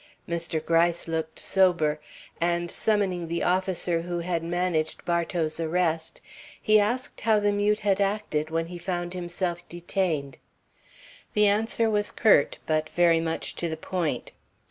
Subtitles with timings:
[0.27, 0.65] Mr.
[0.65, 1.99] Gryce looked sober,
[2.41, 6.21] and, summoning the officer who had managed Bartow's arrest,
[6.59, 10.39] he asked how the mute had acted when he found himself detained.
[11.35, 14.31] The answer was curt, but very much to the point.